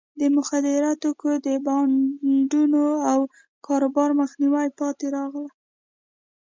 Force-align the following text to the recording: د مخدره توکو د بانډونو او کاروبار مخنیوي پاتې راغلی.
د 0.19 0.21
مخدره 0.35 0.91
توکو 1.01 1.31
د 1.47 1.47
بانډونو 1.65 2.83
او 3.11 3.19
کاروبار 3.67 4.09
مخنیوي 4.21 4.67
پاتې 4.79 5.05
راغلی. 5.15 5.51